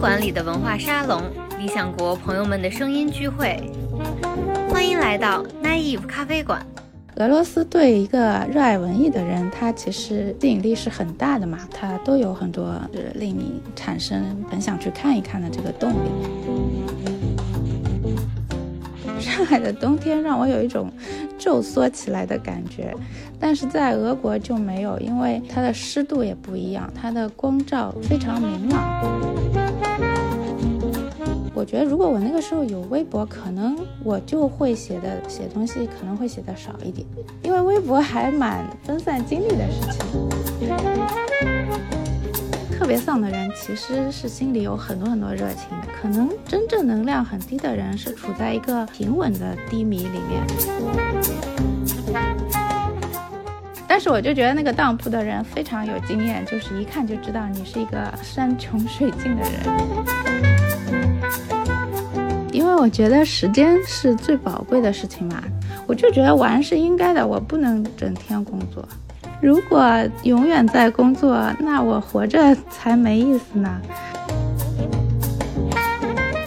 [0.00, 1.20] 馆里的文化沙龙，
[1.58, 3.60] 理想国朋友们的声音聚会，
[4.70, 6.64] 欢迎来到 Naive 咖啡馆。
[7.16, 15.96] 俄罗斯对一个热爱文艺的人，他其实吸引力是很大的嘛，他都有很多是令你产生很想去看一看的这个动力。
[19.18, 20.92] 上海的冬天让我有一种
[21.36, 22.94] 皱缩起来的感觉，
[23.40, 29.57] 但是在俄国就没有，因为它的湿度也不一样，它的光照非常明朗。
[31.58, 37.04] 我觉得如果我那个时候有微博，可能我就会写的写东西可能会写的少一点，
[37.42, 39.98] 因为微博还蛮分散精力的事情。
[42.78, 45.66] 特别丧的人其实是心里有很多很多热情，
[46.00, 50.46] 可能真正能量很低的人是处在一个平稳的低迷里面。
[53.88, 60.67] 但是我就觉得那个当铺的人非常有经验，就是一看就知道你是一个山穷水尽的人。
[62.68, 65.42] 因为我觉得时间是最宝贵的事情嘛，
[65.86, 68.86] 我就觉得玩是应该的，我不能整天工作。
[69.40, 69.82] 如果
[70.22, 73.80] 永远在工作，那我活着才没意思呢。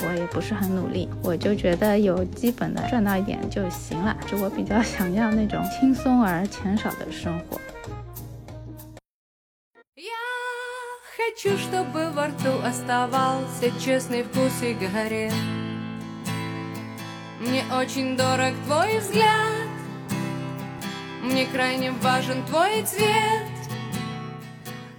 [0.06, 4.16] 我也不是很努力，我就觉得有基本的赚到一点就行了。
[4.28, 7.60] 就我比较想要那种轻松而钱少的生活。
[17.41, 19.69] мне очень дорог твой взгляд
[21.23, 23.47] мне крайне важен твой цвет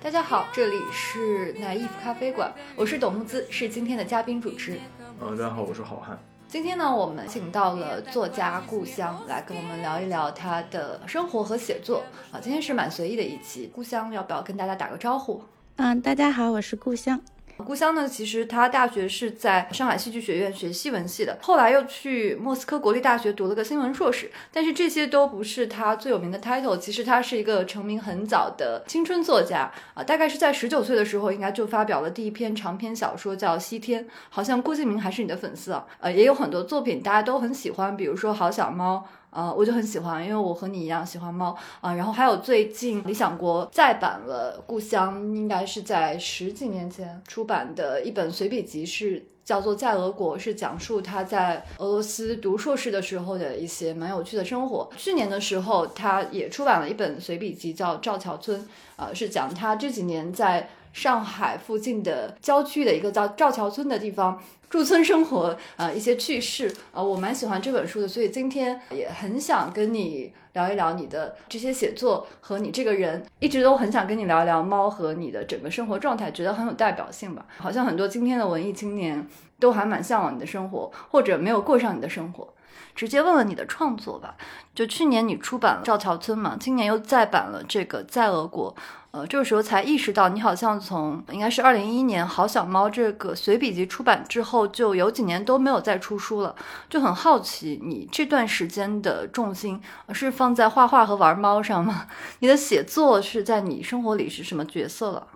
[0.03, 4.80] 大家好这里是奶衣服咖啡馆我是董木姿是今天的嘉宾主持
[5.19, 15.41] 嗯大家好我是好汉今天呢我们请到了作家故乡来跟我们聊一聊他的生活和写作啊今天是蛮随意的一期故乡要不要跟大家打个招呼
[15.77, 17.19] 嗯大家好我是故乡
[17.64, 18.08] 故乡呢？
[18.08, 24.30] 其实他大学是在上海戏剧学院学戏文系的，后来又去莫斯科国立大学读了个新闻硕士。
[24.50, 26.77] 但是这些都不是他最有名的 title。
[26.77, 34.05] 其实他是一个成名很早的青春作家啊，大概是在十九岁的时候，应该就发表了第一篇长篇小说叫《西天》。
[34.29, 35.86] 好像郭敬明还是你的粉丝啊？
[36.00, 39.06] 呃，也有很多作品大家都很喜欢，比如说《好小猫》。
[39.32, 41.94] 呃，我就很喜欢，因为我和你一样喜欢猫啊。
[41.94, 54.88] 然后还有最近理想国再版了《故乡》，应该是在十几年前出版的一本随笔集，是叫做《在俄国》，是讲述他在俄罗斯读硕士的时候的一些蛮有趣的生活。
[54.98, 58.60] 去年的时候，他也出版了一本随笔集，叫《赵桥村》，
[58.96, 64.41] 呃，是讲他这几年在上海附近的郊区的一个叫赵桥村的地方。
[64.70, 77.45] 驻村生活，呃，一些趣事，呃，我蛮喜欢这本书的，所以今天也很想跟你聊一聊你的这些写作和你这个人，一直都很想跟你聊一聊猫和你的整个生活状态，觉得很有代表性吧。
[77.59, 79.29] 好像很多今天的文艺青年
[79.61, 82.55] 都还蛮向往你的生活，或者没有过上你的生活。
[82.95, 84.36] 直接问问你的创作吧，
[84.74, 88.74] 就去年你出版了《赵桥村》嘛，今年又再版了这个《在俄国》。
[89.12, 96.56] 呃，这个时候才意识到，你好像从应该是二零一一年《好小猫》这个随笔集出版之后，就有几年都没有再出书了。
[96.89, 99.78] 就很好奇，你这段时间的重心
[100.14, 102.06] 是放在画画和玩猫上吗？
[102.39, 105.27] 你的写作是在你生活里是什么角色了？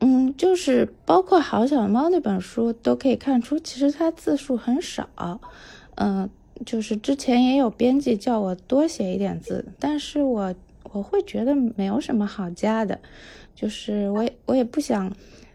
[0.00, 5.06] 嗯，就是包括《好小猫》那本书都可以看出，其实它字数很少。
[5.96, 6.30] 嗯，
[6.64, 10.54] 就是之前也有编辑叫我多写一点字，但是我。
[10.92, 13.00] 我会觉得没有什么好加的，
[13.54, 15.12] 就是我也我也不想，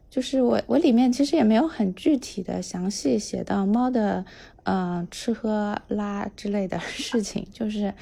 [0.10, 4.26] 就是我我里面其实也没有很具体的详细写到猫的，
[4.64, 7.94] 嗯，吃喝拉之类的事情，就是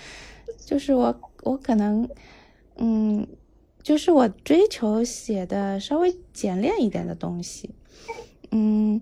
[0.65, 2.07] 就是我我可能，
[2.77, 3.25] 嗯，
[3.81, 7.69] 就是我追求写的稍微简练一点的东西，
[8.51, 9.01] 嗯，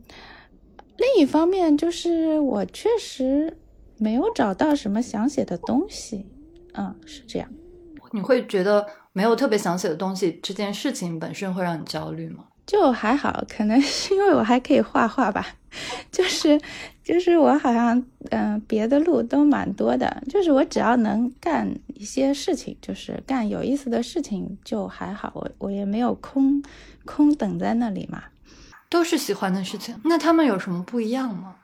[0.97, 3.57] 另一方面就是我确实
[3.97, 6.25] 没有找到什么想写的东西，
[6.73, 7.49] 嗯，是这样。
[8.11, 12.45] 你会觉得没有特别想写的东西，这件事情本身会让你焦虑吗？
[12.65, 15.45] 就还好，可能是因为我还可以画画吧。
[16.11, 16.59] 就是，
[17.03, 20.21] 就是我好像嗯，别的路都蛮多的。
[20.29, 25.31] 就是我只要能干一些事情，就是干有意思的事情，就还好。
[25.33, 26.63] 我我也没有空
[27.05, 28.23] 空等在那里嘛。
[28.87, 31.55] 都是喜欢的事情，那他们有什么不一样吗？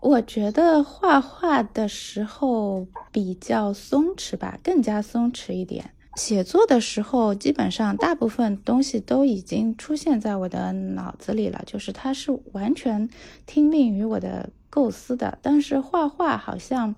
[0.00, 5.92] 我觉得画画的时候比较松弛吧，更加松弛一点。
[6.16, 13.08] 写作的时候，基本上大部分东西都已经出现在我的脑子里了，就是它是完全
[13.46, 15.38] 听命于我的构思的。
[15.40, 16.94] 但是画画好像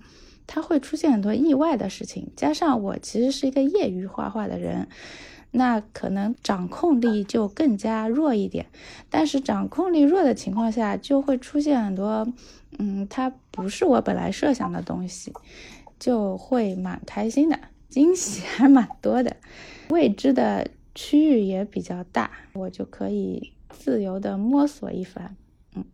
[0.47, 4.89] 它会出现很多意外的事情，加上我其实是一个业余画画的人，
[5.53, 8.67] 那可能掌控力就更加弱一点。
[9.11, 12.27] 但是掌控力弱的情况下，就会出现很多，
[12.79, 15.33] 嗯，它不是我本来设想的东西，
[16.01, 17.57] 就会蛮开心的，
[17.95, 19.37] 惊喜 还蛮多的，
[19.89, 25.37] 未知的区域也比较大，我就可以自由的摸索一番。
[25.77, 25.85] 嗯，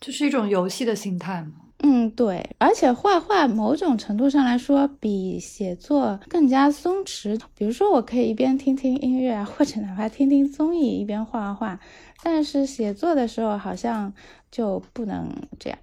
[0.00, 1.52] 这是一种游戏的心态吗？
[1.80, 7.38] 嗯，对，而且画画某种程度上来说比写作更加松弛。
[7.54, 11.78] 比如说，我可以一边听听音乐，或者哪怕听听综艺，一边画画。
[12.22, 14.14] 但是写作的时候好像
[14.50, 15.78] 就不能这样。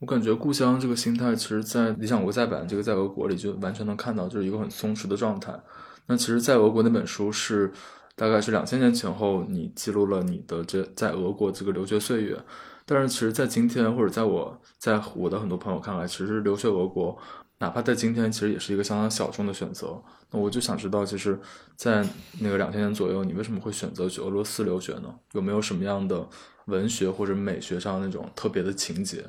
[0.00, 5.58] 我感觉故乡这个心态，其实，在《理想国再版》这个在俄国里就完全能看到，就是一个很松弛的状态。
[6.06, 7.72] 那其实，在俄国那本书是
[8.14, 12.38] 大概是两千年前后，你记录了你的这在俄国这个留学岁月。
[12.84, 17.16] 但是，其实，在今天，或者在我在我的很多朋友看来，其实留学俄国，
[17.58, 19.98] 哪怕在今天，其实也是一个相当小众的选择。
[20.30, 21.40] 那我就想知道，其实，
[21.76, 22.06] 在
[22.40, 25.14] 那个两千年左右，你为什么会选择去俄罗斯留学呢？
[25.32, 26.28] 有没有什么样的
[26.66, 29.24] 文学或者美学上那种特别的情节？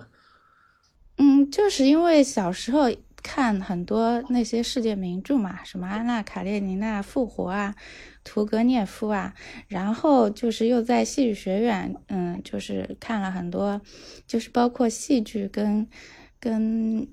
[1.18, 2.92] 嗯，就是因为小时候
[3.24, 7.76] 看很多那些世界名著嘛，什么《安娜·卡列尼娜》复活啊。
[8.28, 9.36] 屠格涅夫啊，
[9.68, 13.80] 然后就是又在戏剧学院，嗯，就是看了很多，
[14.26, 15.88] 就是包括戏剧跟
[16.40, 17.08] 跟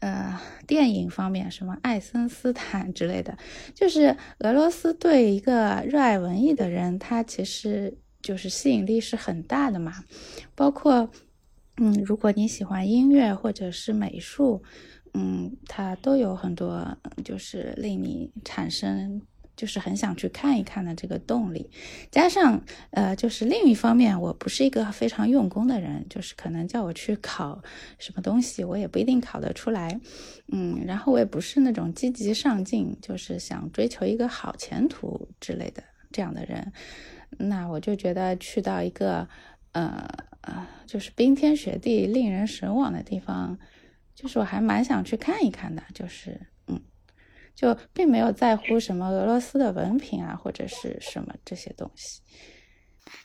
[0.00, 3.36] 呃电影方面，什么爱森斯坦之类的，
[3.74, 10.02] 就是俄罗斯对一个热爱文艺的人，他其实就是吸引力是很大的嘛。
[10.54, 11.10] 包括
[11.76, 14.62] 嗯，如果你喜欢音乐或者是美术，
[15.12, 19.22] 嗯，它都有很多就是令你产生。
[19.56, 21.70] 就是很想去看一看的这个动力，
[22.10, 22.60] 加上
[22.90, 27.62] 呃，就是另一方面，我不是一个非常用功的人，就是可能叫我去考
[27.96, 30.00] 什么东西，我也不一定考得出来，
[30.50, 36.72] 嗯，然后我也不是那种积极上进，就是想追求一个好前途之类的这样的人，
[37.38, 39.28] 那我就觉得去到一个
[39.70, 40.04] 呃
[40.46, 43.58] 呃，就是冰天雪地、令人神往的地方，
[44.14, 46.80] 就是我还蛮想去看一看的，就是嗯。
[47.54, 52.20] 就并没有在乎什么俄罗斯的文凭啊，或者是什么这些东西。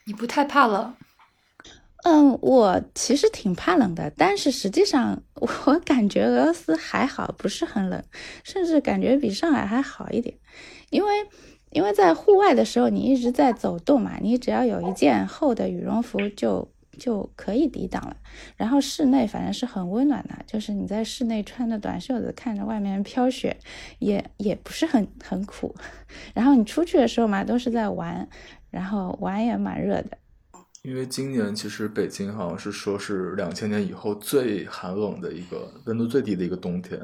[0.06, 0.94] 你不太怕冷？
[2.04, 8.04] 嗯，我其实挺怕冷的，但是实际上我感觉俄罗斯还好，不是很冷，
[8.44, 10.38] 甚至感觉比上海还好一点。
[10.92, 11.12] 因为
[11.72, 16.72] 因为在户外的时候，你一直在走动嘛，你只要有一件厚的羽绒服就。
[17.00, 18.16] 就可以抵挡了。
[18.56, 23.58] 然后室内反正是很温暖的，就是你在室内穿着短袖子，看着外面飘雪，
[23.98, 25.74] 也也不是很很苦。
[26.36, 28.30] 然后你出去的时候嘛，都是在玩，
[28.70, 30.18] 然后玩也蛮热的。
[30.84, 36.98] 因为今年其实北京好像是说是两千年以后最寒冷的一个温度最低的一个冬天，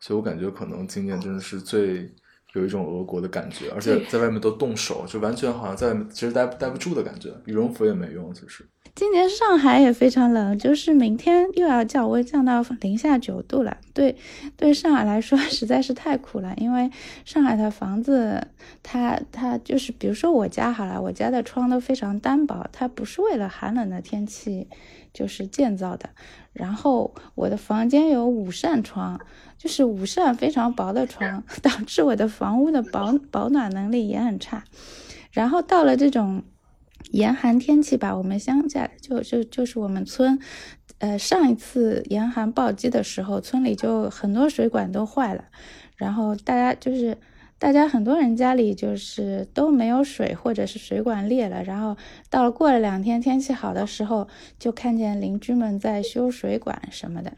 [0.00, 2.12] 所以我感觉可能今年真的是最
[2.54, 8.66] 有一种俄国的感觉，而且在外面都冻手，就完全好像在外面其实待待不住的感觉，羽绒服也没用，其实。
[8.94, 13.78] 今年上海也非常冷，就是明天又要降温，降到零下九度了。
[13.94, 14.14] 对，
[14.54, 16.90] 对上海来说实在是太苦了，因为
[17.24, 18.48] 上海的房子，
[18.82, 24.68] 它它就是，比如说我家好了，我家的窗都非常单薄，它不是为了寒冷的天气
[25.14, 26.10] 就是建造的。
[26.52, 29.18] 然后我的房间有五扇窗，
[29.62, 34.64] 就是五扇非常薄的窗， 导致我的房屋的保保暖能力也很差。
[35.30, 36.42] 然后到了这种。
[37.10, 40.38] 严寒天气吧，我们乡下就就就是我们村，
[40.98, 45.44] 呃，上一次严寒暴击的时候，村里就很多水管都坏了，
[45.96, 47.18] 然后大家就是
[47.58, 51.96] 大家很多人家里就是都没有水，或者是水管裂了，然后
[52.30, 54.28] 到了过了两天天气好的时候，
[54.58, 57.32] 就看见邻居们在修水管什么的，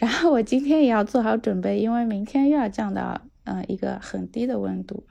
[0.00, 5.06] 然后我今天也要做好准备，因为明天又要降到嗯一个很低的温度，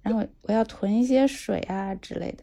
[0.00, 2.42] 然后我要囤一些水啊之类的。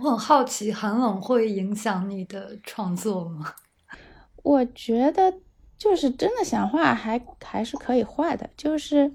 [0.00, 3.52] 我很好奇，寒冷会影响你的创作吗？
[4.42, 5.34] 我觉得，
[5.76, 8.48] 就是真的想画，还还是可以画的。
[8.56, 9.12] 就是，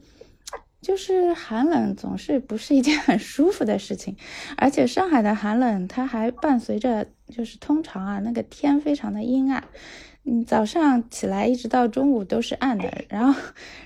[0.79, 4.15] 就是寒冷总是不是一件很舒服的事情，
[4.55, 9.63] 而且上海的寒冷，它还伴随着，就是通常啊，那个天非常的阴暗，
[10.29, 12.91] 嗯，早上起来一直到中午都是暗的。
[13.07, 13.41] 然后，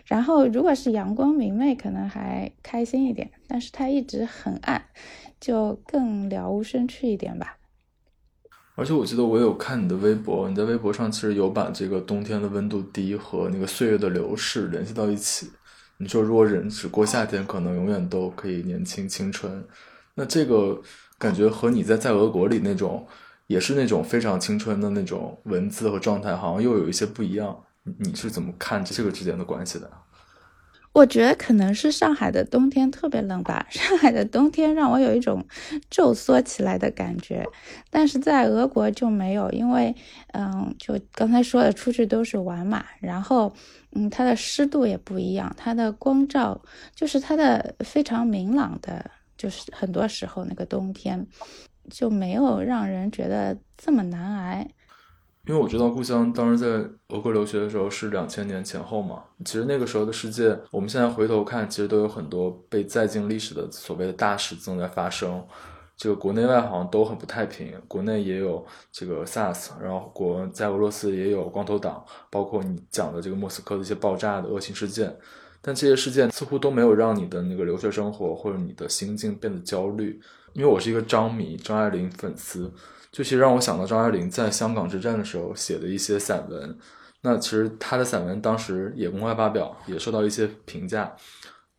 [0.05, 4.83] 然后如果是阳光明媚，可能还开心一点，但是它一直很暗。
[5.39, 7.57] 就更了无生趣一点吧。
[8.75, 15.50] 而且我记得我有看你的微博，你在微博上其实有把这个冬天的温度低和那个岁月的流逝联系到一起。
[15.98, 19.65] 你说如果人只过夏天，可能永远都可以年轻青春。
[20.13, 20.79] 那这个
[21.17, 23.07] 感觉和你在在俄国里那种
[23.51, 27.63] 也是那种非常青春的那种文字和状态，好像又有一些不一样。
[28.00, 29.91] 你是怎么看这个之间的关系的？
[30.93, 35.46] 我觉得可能是上海的冬天特别冷吧，上海的冬天让我有一种
[35.89, 37.48] 皱缩起来的感觉，
[37.89, 39.96] 但是在俄国就没有，因为
[40.34, 43.53] 嗯，就刚才说的，出去都是玩嘛，然后
[43.93, 46.62] 嗯，它的湿度也不一样，它的光照
[46.93, 51.25] 就是它的非常明朗的，就是很多时候那个冬天
[51.90, 54.70] 就没有让人觉得这么难挨。
[55.48, 65.44] 因为我知道故乡当时在俄国留学的时候是两千年前后嘛，其实那个时候的世界，我们现在回头看，其实都有很多被载进历史的所谓的大事正在发生。
[65.98, 75.16] 这个国内外好像都很不太平，国内也有这个 SARS，然后国在俄罗斯也有光头党，包括你讲的这个莫斯科的一些爆炸的恶性事件。
[75.62, 80.20] 但这些事件似乎都没有让你的那个留学生活或者你的心境变得焦虑。
[80.53, 82.72] 因为我是一个张迷，张爱玲粉丝。
[83.12, 86.77] 就其实让我想到张爱玲在香港之战的时候写的一些散文，
[87.22, 91.13] 那其实她的散文当时也公开发表，也受到一些评价。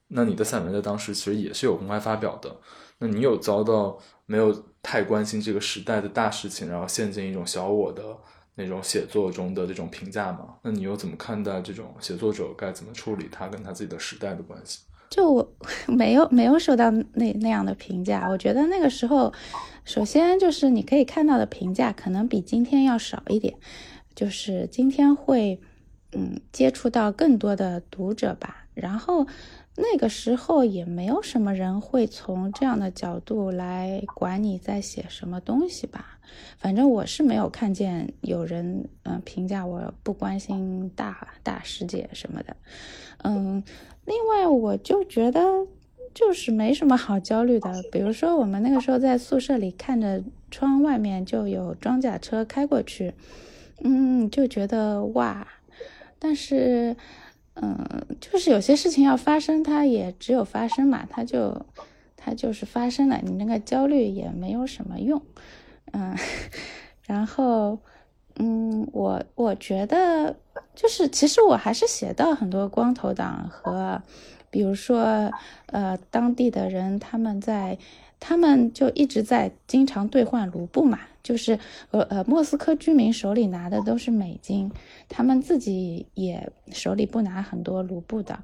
[0.09, 2.55] 那你的散文在当时其实也是有公开发表的。
[2.99, 8.05] 那你有遭到没有太关心这个时代的大事情，然后陷进一种小我的
[8.55, 10.57] 那种写作中的这种评价吗？
[10.63, 14.81] 那你又怎么看待这种写作者该怎么处理他跟他自己的时代的关系？
[15.13, 15.53] 就我
[15.87, 19.33] 没有没有受到那那样的评价，我觉得那个时候。
[19.85, 23.57] 首先就是你可以看到的评价可能比今天要少一点，
[24.15, 25.61] 就是今天会，
[26.13, 28.69] 嗯，接触到更多的读者吧。
[28.75, 29.27] 然后
[29.75, 36.21] 那个时候也没有什么人会从这样的角度来管你在写什么东西吧。
[36.59, 42.57] 反正我是没有看见有人嗯评价我不关心大大世界什么的。
[43.25, 43.65] 嗯，
[44.05, 45.67] 另外我就觉得。
[46.15, 53.15] 就是没什么好焦虑的，比如说我们那个时候在宿舍里看着窗外面就有装甲车开过去，
[53.83, 55.49] 嗯，就觉得哇，
[56.19, 56.95] 但是，
[57.55, 57.79] 嗯，
[58.21, 61.65] 就是有些事情要发生，它也只有发生嘛，它就
[62.15, 65.23] 它就是发生了，你那个焦虑也没有什么用，
[65.93, 66.15] 嗯，
[67.09, 67.79] 然后，
[68.37, 70.35] 嗯，我我觉得
[70.75, 74.01] 就是其实我还是写到很多光头党和。
[74.51, 75.33] 比如说，
[75.69, 77.79] 呃，当地的人他们在，
[78.21, 81.59] 他们就一直在经常兑换卢布嘛，就是
[81.91, 84.71] 呃呃，莫斯科居民手里拿的都是美金，
[85.09, 88.39] 他们自己也手里不拿很多卢布的。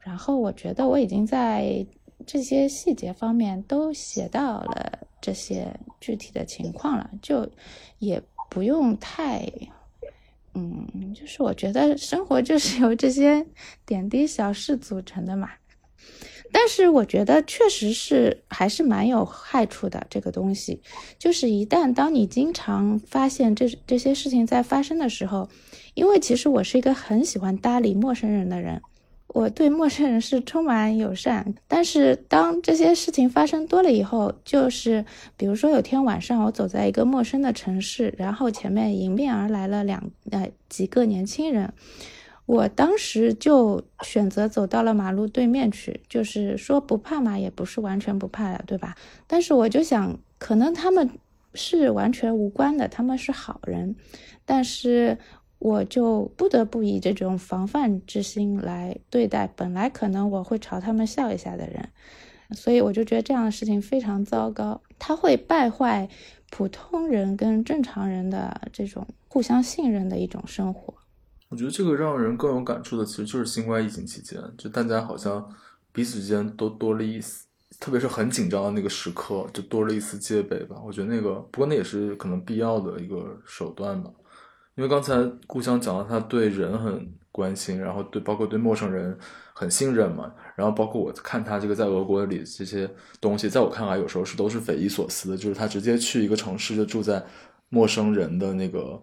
[0.00, 1.86] 然后我觉得我已经在
[2.26, 7.48] 这些细节方面都写到了这些具体的情况了，就
[8.00, 8.20] 也
[8.52, 9.50] 不用太。
[10.52, 13.46] 嗯，就是我觉得生活就是由这些
[13.86, 15.48] 点滴小事组成的嘛。
[16.52, 20.82] 但是我觉得确实是还是蛮有害处的这个东西，
[21.18, 25.48] 就是一旦当你经常发现这这些事情在发生的时候，
[25.94, 28.82] 因为其实我是一个很喜欢搭理陌生人的人。
[29.34, 35.06] 我对陌生人是充满友善，但是当这些事情发生多了以后，就是
[35.38, 41.72] 比如说有天晚上我走在一个陌生的城市，然后前面迎面而来了两呃几个年轻人，
[42.44, 48.94] 我当时就选择走到了马路对面去，就是说不怕嘛，也不是完全不怕的，对吧？
[49.26, 51.08] 但是我就想，可能他们
[51.54, 53.96] 是完全无关的，他们是好人，
[54.44, 55.16] 但是。
[55.62, 61.88] 我就不得不以这种防范之心来对待本来可能我会朝他们笑一下的人，
[62.50, 66.08] 所以我就觉得这样的事情非常糟糕，它会败坏
[66.50, 70.92] 普通人跟正常人的这种互相信任的一种生活。
[71.48, 75.48] 我觉得这个让人更有感触的，其实就是新冠疫情期间，就大家好像
[75.92, 77.46] 彼此之间都多了一丝，
[77.78, 80.74] 特别是很紧张的那个时刻，就多了一丝戒备吧。
[80.84, 84.10] 我觉得那个，不过那也是可能必要的一个手段吧。
[84.74, 85.14] 因为刚才
[85.46, 89.16] 故乡讲到他对人很关心，然后对包括对陌生人
[89.52, 92.88] 很信任嘛，然后包括我看他这个在俄国里这些
[93.20, 97.22] 东西，在我看来有时候是都是匪夷所思的，就是他直接去一个城市就住在
[97.68, 98.98] 陌生人的那个，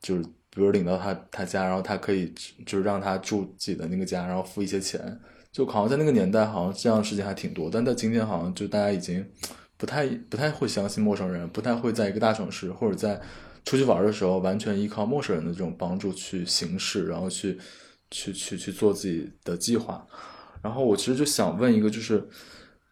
[0.00, 2.32] 就是比如领到他他家，然后他可以
[2.66, 5.18] 就是让他住自己的那个家，然后付一些钱，
[5.50, 9.26] 就好像在那个年代好像这样的事情还挺多，但在今天好像就大家已经
[9.78, 13.18] 不太不太会相信陌生人，不太会在一个大城市或者在。
[13.64, 17.58] 出去玩的时候，完全依靠陌生人的这种帮助去行事，然后去
[18.10, 20.06] 去去去做自己的计划。
[20.62, 22.28] 然后我其实就想问一个，就是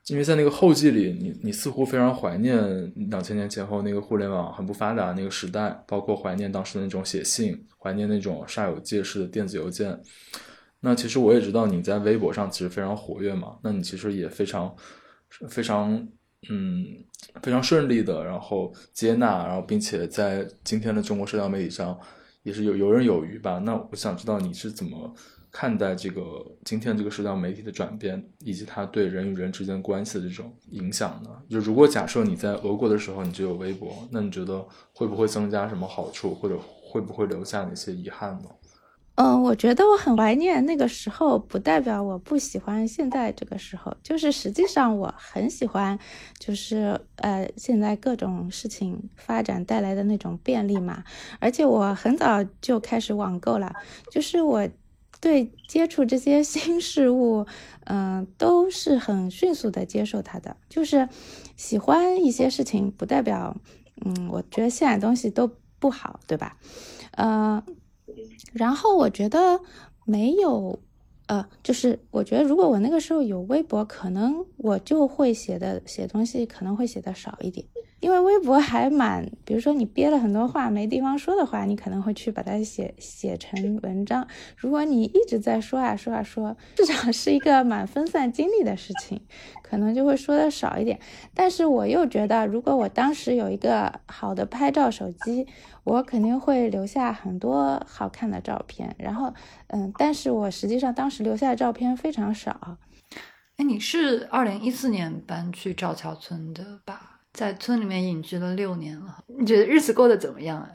[0.07, 10.01] 因为在那个后记里，你你似乎非常怀念两千年前后那个互联网很不发达那个时代，包括怀念当时的那种写信，怀念那种煞有介事的电子邮件。
[10.81, 14.75] 那其实我也知道你在微博上其实非常活跃嘛，那你其实也非常
[15.49, 16.09] 非常。
[16.51, 16.85] 嗯，
[17.43, 21.99] 非常顺利的，然后接纳，然后并且在今天的中国社交媒体上
[22.43, 23.59] 也是有游刃有余吧。
[23.59, 25.15] 那我想知道你是怎么
[25.53, 26.21] 看待这个
[26.65, 31.31] 今天这个社交媒体的转变，以及它对人与人之间关系的这种影响呢？
[31.49, 38.49] 就如果假设你在俄国的时候你就有微博，那你觉得会不会增加什么好处，或者会不会留下哪些遗憾呢？
[39.17, 43.95] 嗯，我觉得我很怀念那个时候，不代表我不喜欢现在这个时候。
[44.03, 45.99] 就是实际上我很喜欢，
[46.39, 51.05] 就是呃，现在各种事情发展带来的那种便利嘛。
[51.41, 53.77] 而且我很早就开始网购了，
[54.11, 54.67] 就是我
[55.21, 57.47] 对接触这些新事物，
[57.85, 60.57] 嗯，都是很迅速的接受它的。
[60.71, 61.07] 就是
[61.55, 63.55] 喜欢一些事情，不代表
[64.07, 66.57] 嗯，我觉得现在东西都不好，对吧？
[67.19, 67.63] 嗯。
[68.53, 69.61] 然后我觉得
[70.05, 70.79] 没有，
[71.27, 77.67] 呃，就是我觉得如果我那个时候有微博，可能我就会写的写东西可能会写的少一点。
[78.03, 84.27] 因为微博还蛮，比如说你憋了很多话没地方说的话，你可能会去把它写写成文章。
[84.57, 89.23] 如果你一直在说啊说啊说，至少是一个蛮分散精力的事情，
[89.63, 90.99] 可能就会说的少一点。
[91.33, 95.47] 但是我又觉得，如果我当时有一个好的拍照手机，
[95.85, 98.97] 我肯定会留下很多好看的照片。
[98.99, 99.33] 然后，
[99.69, 102.79] 嗯，但是我实际上当时留下的照片非常少。
[103.59, 107.12] 哎，你是二零一四年搬去赵桥村的吧？
[107.33, 110.71] 在村里面隐居了六年了，你觉得日子过得怎么样啊？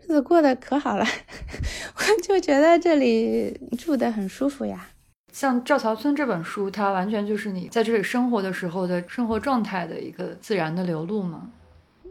[0.00, 1.04] 日子过得可好了，
[1.96, 4.88] 我就觉得这里住的很舒服呀。
[5.32, 11.50] 像《赵桥村》这本书，它完全就是你在这里生活的时候的生活状态的一个自然的流露吗？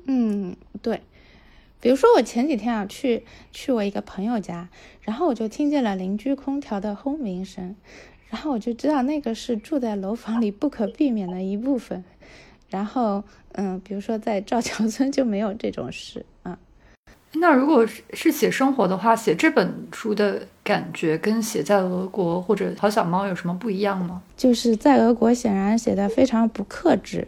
[0.06, 1.02] 嗯，对。
[1.80, 4.68] 比如说我前几天啊去去我一个朋友家，
[5.02, 7.76] 然后我就听见了邻居空调的轰鸣声，
[8.30, 12.04] 然后我就知道那个是住在楼房里不可避免的一部分。
[12.70, 16.58] 然后，嗯，比如说在赵桥村就没有这种事啊。
[17.34, 24.22] 那如果是是写生活的话，写这本书的感觉跟写在俄国或者好小猫有什么不一样吗？
[24.36, 27.28] 就是在俄国显然写的非常不克制。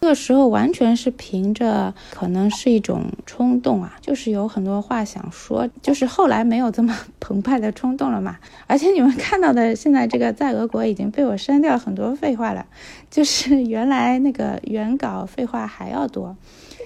[0.00, 8.38] 那个时候完全是凭着可能是一种冲动啊，就是有很多话想说，就是后来没有这么澎湃的冲动了嘛。
[8.68, 12.64] 而且你们看到的现在这个在俄国已经被我删掉很多废话了，
[13.10, 16.36] 就是原来那个原稿废话还要多。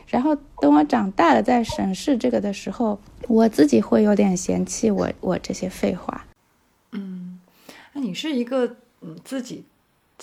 [0.06, 2.98] 然后等我长大了再审视这个的时候，
[3.28, 6.24] 我自己会有点嫌弃我我这些废话。
[6.92, 7.38] 嗯，
[7.92, 9.64] 那你是一个嗯自己。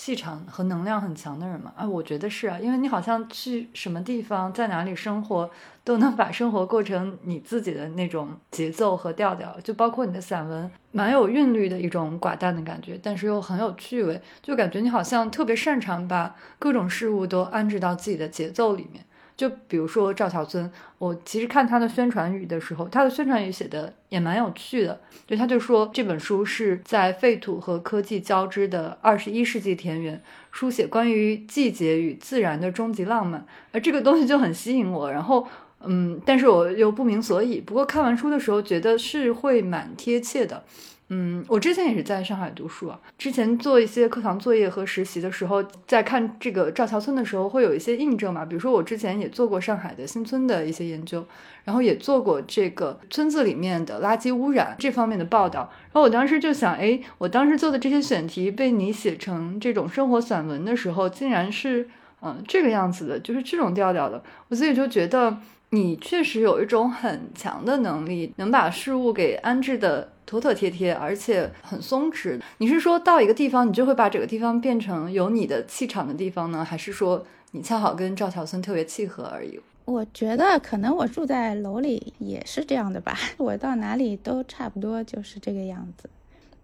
[0.01, 1.73] 气场和能量很强的人嘛？
[1.75, 5.51] 啊，我觉得是啊，因为你好像去什么地方，在哪里生活，
[5.83, 9.53] 都能把生活过成你自己的那种节奏和调调。
[9.61, 19.03] 就包括你的散文，蛮有韵律的一种寡淡的感觉，但是又很有趣味，就感觉你好像特别擅长把各种事物都安置到自己的节奏里面。
[19.39, 24.99] 就比如说赵小尊，我其实看他的宣传语的时候，他的宣传语写的也蛮有趣的。
[25.25, 30.21] 就他就说这本书是在废土和科技交织的二十一世纪田园，
[30.51, 33.45] 书写关于季节与自然的终极浪漫。
[33.71, 35.09] 而这个东西就很吸引我。
[35.09, 35.47] 然后，
[35.85, 37.61] 嗯，但是我又不明所以。
[37.61, 40.65] 不过看完书的时候，觉得是会蛮贴切的。
[41.11, 42.99] 嗯，我之前也是在上海读书啊。
[43.17, 48.45] 之前做一些课堂作业和实习的时候，在看这个赵桥村的时候，会有一些印证嘛。
[48.45, 51.25] 比如说，我之前也做过上海的新村的一些研究，
[51.63, 55.61] 然后也做过这个村子里面的垃圾污染这方面的报道。
[55.85, 61.89] 然后我当时就想，哎，我当时做的这些选题被你写成这种生活散文的时候，竟然是
[62.21, 64.21] 嗯这个样子的，就是这种调调的。
[64.49, 65.39] 我自己就觉得
[65.71, 70.13] 你确实有一种很强的能力，能把事物给安置的。
[70.29, 72.39] 妥妥帖帖，而且很松弛。
[72.59, 79.59] 你是说到一个地方，你就会把整个地方变成有你的气场的地方呢，还是说你恰好跟赵桥村特别契合而已？
[79.85, 86.07] 我觉得可能我住在楼里也是这样的吧， 我到哪里都差不多就是这个样子。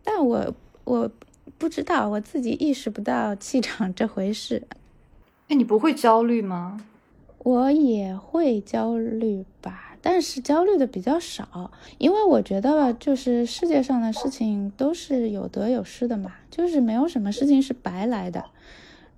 [0.03, 1.09] 但我我
[1.57, 4.61] 不知道，我自己意识不到气场这回事。
[5.47, 6.85] 哎，你不会焦虑吗？
[7.39, 9.84] 我也会焦虑吧。
[10.07, 18.45] 但是焦虑的比较少，因为我觉得就是世界上的事情都是有得有失的嘛，就是没有什么事情是白来的。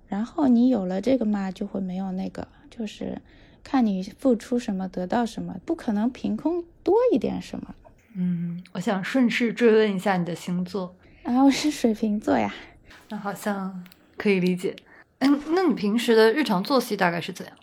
[0.06, 3.20] 然后你有了这个嘛，就会没有那个，就是
[3.62, 7.74] 看你付出什么得到什么，不可能凭空多一点什么。
[8.16, 12.54] 嗯，我想顺势追问一下你的星座，啊，我是水瓶座呀，
[13.10, 13.84] 那好像
[14.16, 14.74] 可以理解。
[15.18, 17.54] 嗯，那你平时的日常作息大概是怎样？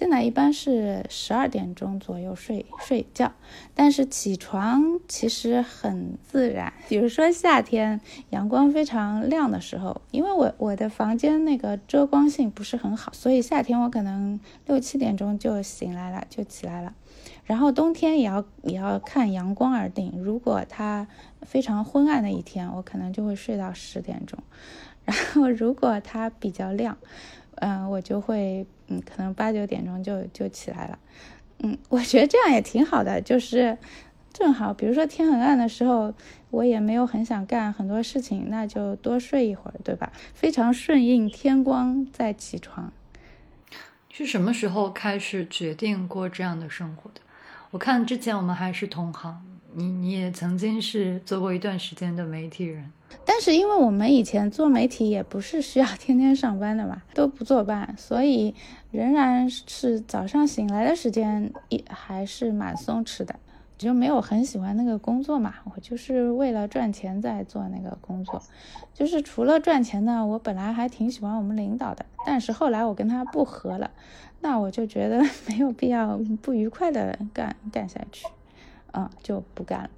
[0.00, 3.32] 现在一般是十二点钟左右睡睡觉，
[3.74, 6.72] 但是起床其实很自然。
[6.88, 16.94] 比如说夏天阳光非常亮的时候，因为我我的房间那个遮光性不是很好，所以夏天我可能六七点钟就醒来了，就起来了。
[17.44, 21.06] 然后冬天也要也要看阳光而定，如果它
[21.42, 24.38] 非常昏暗的一天，我可能就会睡到十点钟。
[25.04, 26.96] 然后如果它比较亮。
[27.60, 30.98] 嗯，我就会，嗯，可能八九点钟就就起来了，
[31.58, 33.76] 嗯，我觉得这样也挺好的，就是
[34.32, 36.12] 正好，比如说天很暗的时候，
[36.50, 40.10] 我也没有很想干很多事情，那就多睡一会儿，对吧？
[40.34, 42.92] 非常顺应天光再起床。
[44.08, 47.20] 是什么时候开始决定过这样的生活的？
[47.70, 49.40] 我看之前我们还是同行，
[49.74, 52.90] 你你也曾经是做过一段时间的媒体人。
[53.24, 58.54] 但是因为我们以前做媒体也不是需要 天天上班的嘛，都不坐班，所以
[58.90, 63.34] 仍然是早上醒来的时间也还是蛮松弛的，
[63.78, 65.54] 就没有很喜欢那个工作嘛。
[65.74, 68.42] 我就是为了赚钱在做那个工作，
[68.94, 73.90] 就是除了赚钱呢，我本来还挺喜欢我们领导的，但是后来我跟他不和了，
[74.40, 78.26] 那我就觉得 没有必要不愉快的干干下去，
[78.92, 79.90] 嗯，就不干了。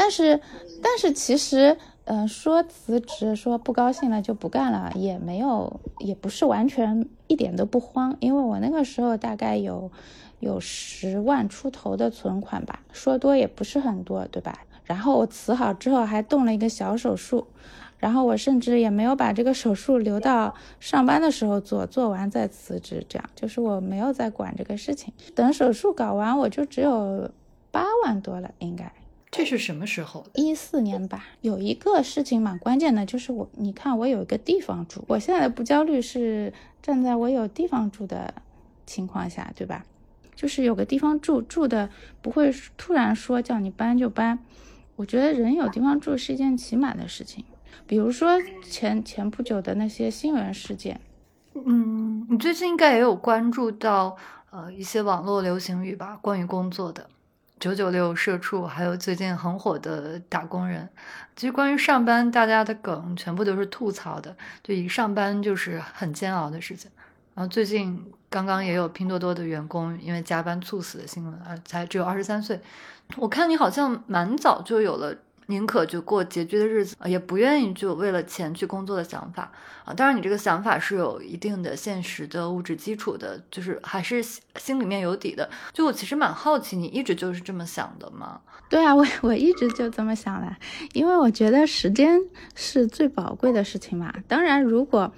[0.00, 0.40] 但是，
[0.80, 9.90] 但是其实，嗯，说辞职，说不高兴了就不干了，也没有，也不是完全一点都不慌，因为我那个时候大概有
[10.38, 14.60] 有十万出头的存款吧，说多也不是很多，对吧？
[14.84, 17.48] 然后我辞好之后还动了一个小手术，
[17.98, 25.12] 然后我甚至也没有把这个手术留到上班的时候做，做完再辞职，这样就是我没有在管这个事情。
[25.34, 27.28] 等手术搞完，我就只有
[27.72, 28.92] 八万多了，应该。
[29.30, 30.26] 这是什么时候？
[30.34, 31.26] 一四年吧。
[31.42, 35.04] 有一个事情蛮关键的，就是我，你看我有一个地方住。
[35.06, 38.34] 我现在的不焦虑是站在我有地方住的
[38.86, 39.84] 情况下，对吧？
[40.34, 41.90] 就是有个地方住，住的
[42.22, 44.38] 不会突然说叫你搬就搬。
[44.96, 47.44] 我觉得人有地方住是一件起码的事情。
[47.86, 51.00] 比如说前前不久的那些新闻事件，
[51.54, 54.16] 嗯，你最近应该也有关注到
[54.50, 57.08] 呃一些网络流行语吧，关于工作的。
[57.58, 60.88] 九九六社畜，还有最近很火的打工人，
[61.36, 66.90] 其实关于上班，大家的梗全部都是吐槽的，就一上班就是很煎熬的事情。
[67.34, 72.60] 然后最近刚刚也有拼多多的员工因为加班猝死的新闻，啊，才只有二十三岁。
[73.16, 75.16] 我看你好像蛮早就有了。
[75.50, 79.50] 宁可就过拮据的日子，也不愿意就为了钱去工作的想法
[79.84, 79.94] 啊。
[79.94, 84.22] 当然，你这个想法是有一定的现实的物质基础的，就是还是
[84.56, 85.48] 心里面有底的。
[85.72, 88.40] 就我其实蛮好奇，你一直就是这么想的吗？
[88.68, 90.54] 对啊，我我一直就这么想的，
[90.92, 92.20] 因为我觉得时间
[92.54, 94.14] 是最宝贵的事情嘛。
[94.28, 95.10] 当然，如果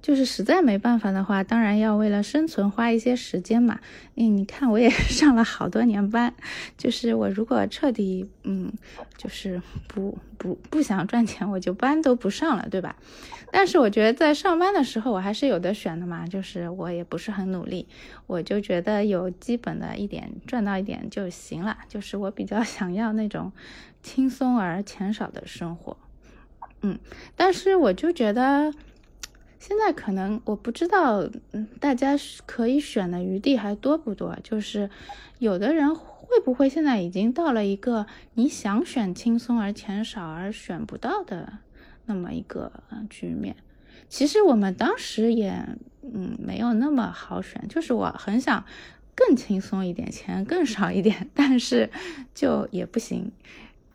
[0.00, 3.80] 就是实在没办法的话，当然要为了生存花一些时间嘛。
[4.14, 6.32] 嗯，你看我也 上了好多年班，
[6.76, 8.72] 就是我如果彻底嗯，
[9.16, 12.96] 就是不不不想赚钱，我就班都不上了，对吧？
[13.50, 16.26] 但是我觉得在上班的时候，我还是有的选的嘛。
[16.26, 17.88] 就是我也不是很努力，
[18.26, 21.78] 我就觉得有基本的一点赚到一点就行了。
[21.88, 23.52] 就是我比较 想要那种
[24.02, 25.96] 轻松而钱少的生活。
[26.82, 26.98] 嗯，
[27.34, 28.72] 但是我就觉得。
[29.60, 31.20] 现在可能我不知道，
[31.52, 32.16] 嗯，大家
[32.46, 34.36] 可以选的余地还多不多？
[34.42, 34.88] 就是
[35.38, 41.54] 有的人会不会现在已经到了一个你想选轻松而钱少而选不到的
[42.06, 42.70] 那么一个
[43.10, 43.56] 局面？
[44.08, 45.52] 其实我们当时也，
[46.02, 48.64] 嗯，没有那么好选，就是我很想
[49.14, 51.90] 更轻松一点，钱更少一点，但是
[52.32, 53.32] 就也不行。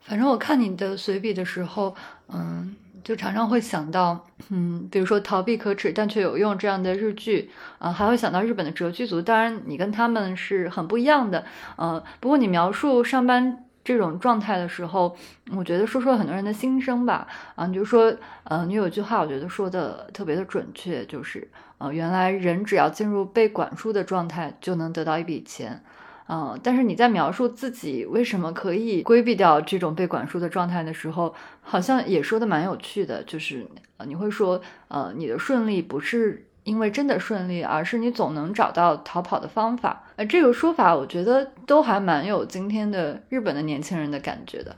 [0.02, 1.96] 反正我看你的随笔的时候，
[2.28, 2.76] 嗯。
[3.04, 9.20] 就常常会想到，嗯，比如说逃避可耻但却有用这样的日剧，啊，还会想到日本的折剧组。
[9.20, 11.44] 当然，你跟他们是很不一样的，
[11.76, 15.14] 呃，不过你描述上班这种状态的时候，
[15.54, 17.28] 我觉得说出了很多人的心声吧。
[17.54, 25.84] 啊，你就说，呃，你有句话，我觉得说的特别的准确，就是，呃，原来人只要进入被管束的状态，就能得到一笔钱。
[26.26, 33.66] 嗯，但是你在描述自己为什么可以规避掉这种被管束的状态的时候，好像也说的蛮有趣的，就是
[33.98, 40.04] 呃，你会说，呃，你的顺利不是因为真的顺利，而是你总能找到逃跑的方法。
[40.16, 44.74] 呃，这个说法我觉得都还蛮有今天的日本的年轻人的感觉的。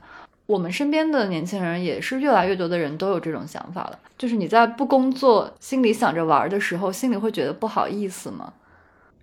[0.47, 8.53] 我们身边的年轻人也是越来越多的人都有这种想法了，就是你在不工作，心里想着玩的时候，心里会觉得不好意思吗？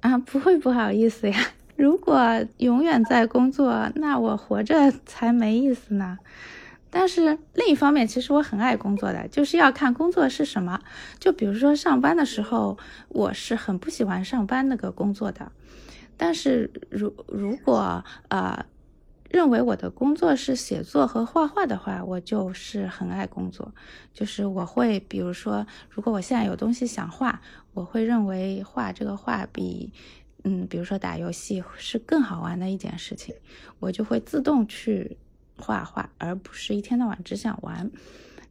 [0.00, 1.38] 啊，不会不好意思呀。
[1.76, 6.18] 如果永远在工作，那我活着才没意思呢。
[6.90, 10.80] 但是另一方面，其实我很爱工作的，就是要看工作是什么。
[11.18, 15.50] 就比如说上班的时候，我是很不喜欢上班那个工作的。
[16.16, 18.64] 但是如如果呃
[19.28, 23.74] 认为我的工作是写作和画画的话，我就是很爱工作。
[24.12, 27.40] 就是我会比如说，如果我现在有东西想画，
[27.72, 29.92] 我会认为画这个画比
[30.44, 33.34] 嗯，比如说打游戏是更好玩的一件事情，
[33.80, 35.18] 我就会自动去。
[35.56, 37.88] 画画，而不是一天到晚只想玩。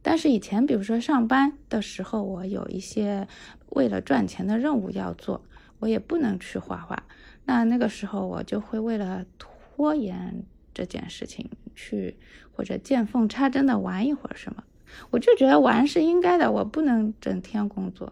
[0.00, 3.28] 但是以前，比如说上班的时候，我有一些
[3.68, 5.44] 为了赚钱的任务要做，
[5.80, 7.02] 我也不能去画画。
[7.44, 12.16] 那那个时候，我就会为了拖延这件事情，去
[12.52, 14.64] 或者见缝插针的玩一会儿什么。
[15.10, 18.10] 我就觉得玩是应该的，我不能整天工作。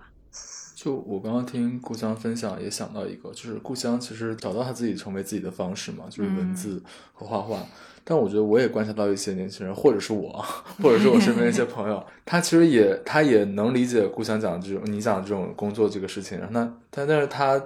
[0.82, 7.64] 就我刚刚听故乡分享，也想到一个，就是故乡其实找到他自己成为自己的方式嘛，就是文字和画画。
[8.02, 10.44] 但我觉得我也观察到一些年轻人，或者是我，
[10.82, 16.40] 或者是我身边一些朋友， 他其实也他也能理解故乡讲的这种你讲的这种工作这个事情。
[16.50, 17.62] 那但但是他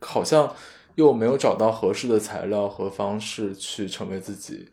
[0.00, 0.54] 好像
[0.94, 4.68] 又没有找到合适的材料和方式去成为自己。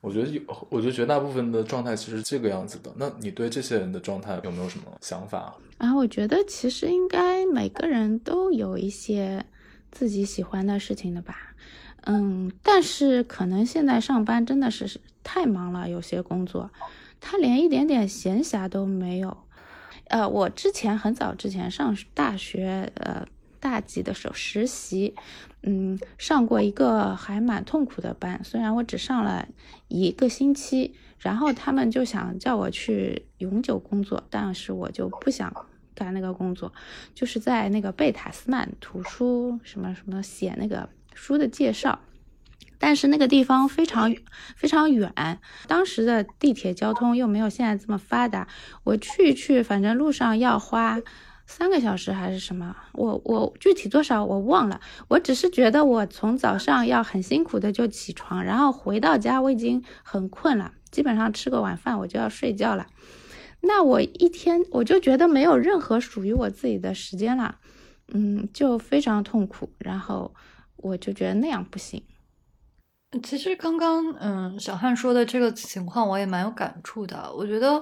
[0.00, 2.90] 我觉得有，我觉得绝大部分的状态其实这个样子的。
[2.96, 5.54] 那你对这些人的状态有没有什么想法？
[5.78, 9.44] 啊，我觉得其实应该每个人都有一些
[9.90, 11.54] 自己喜欢的事情的吧。
[12.04, 16.70] 嗯，但是可能现在上班真的是太忙了，有些工作
[17.20, 19.36] 他连一点点闲暇都没有。
[20.08, 23.26] 呃，我之前很早之前上大学，呃，
[23.60, 25.14] 大几的时候实习，
[25.62, 29.46] 嗯，上过一个还蛮痛苦的班，虽然我只上了
[29.88, 35.54] 一个星期，然后他们就想叫我去永久工作，但是我就不想
[35.94, 36.72] 干那个工作，
[37.14, 40.88] 就是在那个贝塔斯曼图书什么什么写那个。
[41.12, 41.98] 书的介绍，
[42.78, 44.14] 但是那个地方非常
[44.56, 45.12] 非常远，
[45.66, 48.48] 当时的地铁交通又没有现在这么发达，
[48.84, 50.98] 我去去，反正路上要花
[51.50, 62.86] 三个小时还是什么，我我具体多少我忘了，我只是觉得我从早上要很辛苦的就起床，然后回到家我已经很困了，基本上吃个晚饭我就要睡觉了，
[63.60, 67.56] 那我一天我就觉得没有任何属于我自己的时间了，
[68.14, 70.32] 嗯，就非常痛苦，然后。
[70.82, 72.02] 我就觉得那样不行。
[73.22, 77.30] 其实刚刚嗯，小汉说的这个情况，我也蛮有感触的。
[77.36, 77.78] 我觉得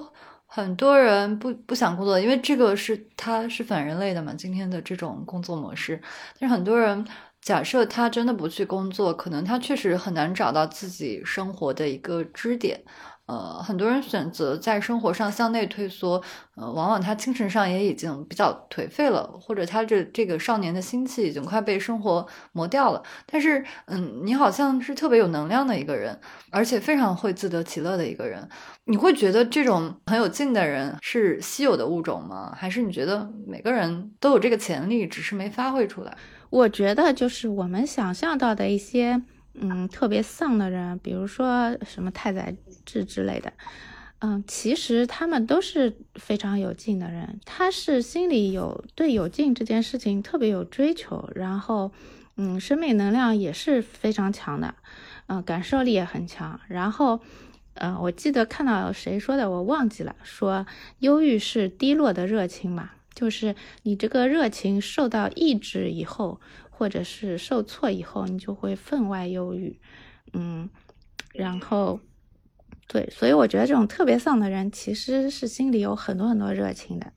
[0.50, 6.00] 很多人不不想工作，因为这个是他是反人类的嘛，今天的这种工作模式。
[6.40, 7.06] 但是很多人
[7.42, 12.82] 假设他真的不去工作，可能他确实很难找到自己生活的一个支点。
[13.28, 16.22] 呃，很多人选择在生活上向内退缩，
[16.56, 23.02] 呃，往往他精神上也已经比较颓废了，或者他这这个少年的心气已经快被生活磨掉了。
[23.26, 26.18] 但是，嗯，你好像是特别有能量的一个人，
[26.50, 28.48] 而且非常会自得其乐的一个人。
[28.84, 32.54] 你会觉得这种很有劲的人是稀有的物种吗？
[32.56, 36.16] 还是你觉得每个人都有这个潜力，只是没发挥出来？
[36.48, 39.20] 我觉得就是我们想象到的一些。
[39.60, 43.52] 嗯，特别丧的人，比如说什么太宰治之类的，
[44.20, 47.40] 嗯，其实他们都是非常有劲的人。
[47.44, 51.92] 他是心里有对有劲这件事情特别有追求，然后，
[52.36, 54.74] 嗯，生命能量也是非常强的，
[55.26, 56.60] 嗯，感受力也很强。
[56.68, 57.20] 然后，
[57.74, 60.66] 嗯，我记得看到谁说的，我忘记了，说
[61.00, 66.40] 忧郁是低落的热情嘛，就是你这个热情受到抑制以后。
[66.78, 69.80] 或者是受挫以后，你就会分外忧郁，
[70.32, 70.70] 嗯，
[71.34, 71.98] 然后，
[72.86, 77.12] 对，所以我觉得这种特别丧的人其实是心里有很多很多热情的，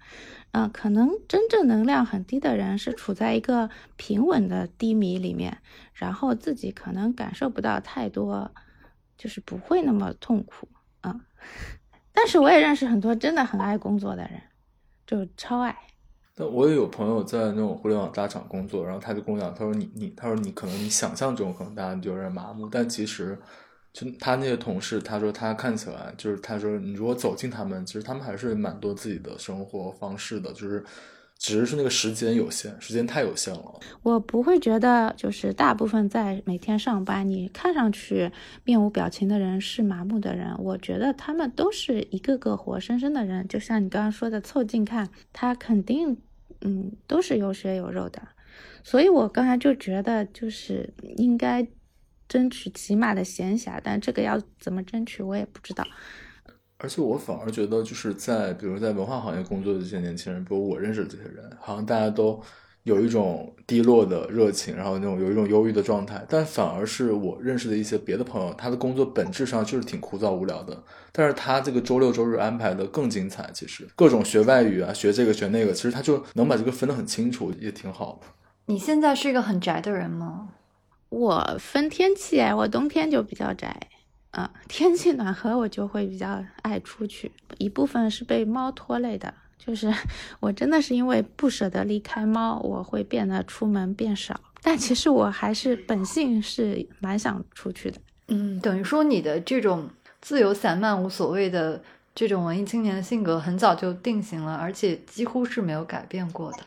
[0.53, 5.59] 嗯，可能真正能量很低的人是处在一个平稳的低迷里面，
[5.93, 8.51] 然后自己可能感受不到太多，
[9.15, 10.67] 就是不会那么痛苦，
[11.03, 11.21] 嗯，
[12.11, 14.41] 但是我也认识很多真的很爱工作的人，
[15.05, 15.77] 就超爱。
[16.35, 23.37] 但我也有朋友在那种互联网大厂工作，然后他就跟我讲，他说你你，他说你可能你想象中可能大家就有点麻木，但其实
[23.91, 30.83] 就他那些同事，他说他看起来就是他说你如果走进他们，其实他们还是蛮多自己的生活方式的，就是
[31.41, 33.79] 只是那个时间有限，时间太有限了。
[34.03, 38.31] 我不会觉得就是大部分在每天上班，你看上去
[38.63, 46.17] 面无表情的人是麻木的人，我觉得他们都是一个个活生生的人，就像你刚刚说的，凑近看，他肯定。
[46.63, 48.21] 嗯，都是有血有肉的，
[48.83, 51.67] 所以我刚才就觉得，就是应该
[52.29, 55.83] 争取起码的闲暇，但这个要怎么争取，我也不知道。
[56.81, 62.41] 而且我反而觉得，就是在比如在文化行业工作的这些年轻人，比如我认识的这些人，好像大家都
[62.83, 78.27] 有一种低落的热情，然后那种有一种忧郁的状态，但反而是我认识的一些别的朋友，他的工作本质上就是挺枯燥无聊的，但是他这个周六周日安排的更精彩，其实各种学外语啊，学这个学那个，其实他就能把这个分得很清楚，也挺好的。
[78.65, 80.49] 你现在是一个很宅的人吗？
[81.09, 83.75] 我分天气哎，我冬天就比较宅，
[84.31, 89.33] 啊，天气暖和我就会比较爱出去，一部分是被猫拖累的。
[89.57, 89.93] 就是
[90.39, 94.39] 我真的是因为不舍得离开猫，我会变得出门变少。
[94.63, 97.99] 但其实我还是本性是蛮想出去的。
[98.29, 99.89] 嗯，等于说你的这种
[100.19, 101.83] 自由散漫、无所谓的
[102.15, 106.59] 这种文艺青年的性格很早就定型了，而且几乎是没有改变过的。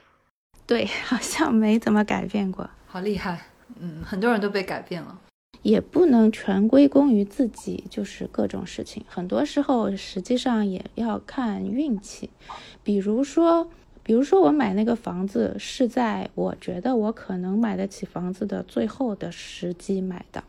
[0.67, 2.69] 对，好像没怎么改变过。
[2.87, 3.41] 好厉害！
[3.81, 5.19] 嗯，很多人都被改变了。
[5.65, 12.29] 也不能全归功于自己，就是各种事情，很多时候实际上也要看运气。
[12.83, 13.71] 比如说，
[14.03, 20.45] 比如说我买那个房子是在我觉得我可能买得起房子的最后的时机买的，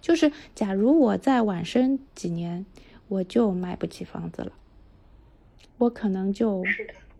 [0.00, 2.66] 就是假如我再晚生几年，
[3.06, 4.50] 我就买不起房子了，
[5.78, 6.64] 我可能就。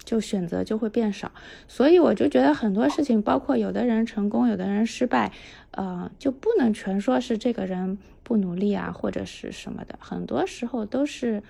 [0.05, 1.31] 就选择就会变少，
[1.69, 5.33] 所以我就觉得很多事情，包括有的人成功，有的人失败，
[5.73, 9.99] 呃，就不能全说是这个人不努力啊，或者是什么的。
[10.01, 11.43] 很多时候都是，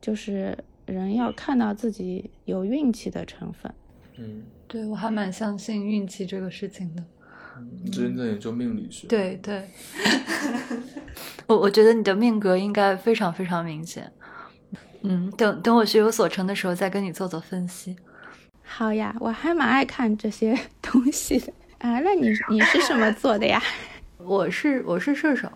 [0.00, 3.72] 就是人要看到自己有运气的成分。
[4.16, 7.04] 嗯，对我还蛮相信运气这个事情的。
[7.82, 9.06] 你之前在研究命理学？
[9.06, 9.68] 对对。
[11.46, 14.10] 我我觉得你的命格应该非常非常明显。
[15.02, 17.96] 嗯，等等，我学有所成的时候再跟你做做分析。
[18.62, 21.98] 好呀，我还蛮爱看这些东西的啊。
[22.00, 23.60] 那你你是什么座的呀？
[24.18, 25.48] 我是我是射手。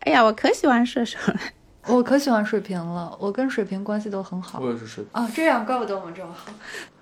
[0.00, 1.40] 哎呀，我可喜欢射手了，
[1.86, 3.16] 我可喜欢水瓶了。
[3.20, 4.58] 我跟水瓶关系都很好。
[4.60, 6.52] 我也是水瓶啊，这样怪不得我们这么好。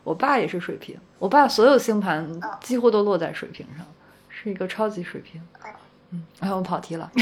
[0.03, 2.27] 我爸也是水瓶，我爸所有星盘
[2.61, 3.87] 几乎都落在水瓶上，
[4.29, 5.41] 是一个超级水瓶。
[6.11, 7.11] 嗯，哎，我跑题了。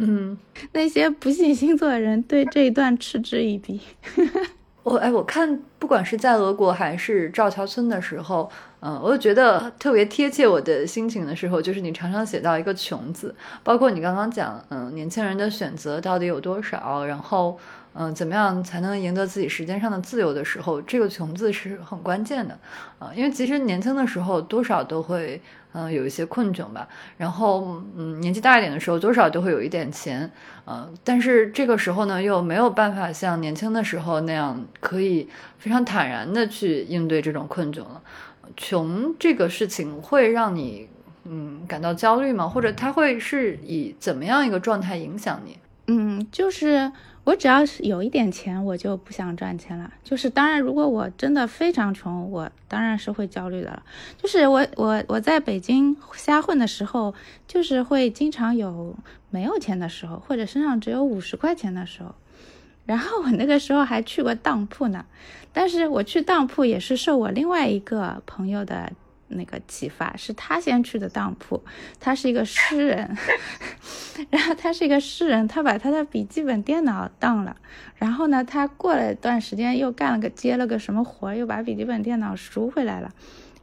[0.00, 0.36] 嗯，
[0.72, 3.80] 那些不信星座的人对这一段嗤之以鼻。
[4.82, 17.58] 我哎，我看不管是在俄国还是赵桥村的时候，嗯，我就觉得特别贴切我的心情的时候，就是你常常写到一个“穷”字，包括你刚刚讲，嗯，年轻人的选择到底有多少，然后。
[17.92, 22.56] 嗯，怎么样才能赢得自己时间上的自由的时候，这个“穷”字是很关键的
[23.00, 30.30] 啊，因为其实年轻的时候多少都会嗯有一些困窘吧，然后嗯年纪大一点的时候多少都会有一点钱，
[30.66, 38.00] 嗯，但是这个时候呢又没有办法像年轻的时候那样可以非常坦然的去应对这种困窘了。
[38.56, 40.88] 穷这个事情会让你
[41.24, 42.48] 嗯感到焦虑吗？
[42.48, 45.58] 或者它会是以怎么样一个状态影响你？
[45.88, 46.92] 嗯，就是。
[47.30, 49.92] 我只要是有一点钱，我就不想赚钱了。
[50.02, 53.84] 就是当然，如果我真的非常穷，我当然是会焦虑的了。
[54.20, 57.14] 就是我我我在北京瞎混的时候，
[57.46, 58.96] 就是会经常有
[59.30, 62.16] 没有钱的时候，或者身上只有五十块钱的时候。
[62.84, 65.06] 然后我那个时候还去过当铺呢，
[65.52, 68.92] 但是我去当铺也是受我另外一个朋友的。
[69.30, 71.62] 那个启发是他先去的当铺，
[71.98, 73.16] 他是一个诗人，
[74.30, 77.56] 然后他是一个诗人，他把他的笔记本电脑当了，
[77.96, 83.10] 然后呢，他过了一段时间又干了个接了个什么活，又把笔记本电脑赎回来了，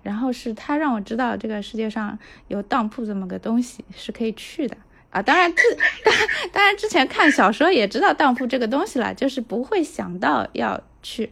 [0.04, 4.76] 然后是他让我知道这个世界上有当铺这么个东西是可以去的。
[5.10, 5.50] 啊，当然，
[6.04, 6.14] 当
[6.52, 11.32] 当然之前看小说也知道当铺这个东西了，就是不会想到要去，